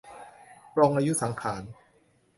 [0.73, 1.63] ปลงอายุสังขาร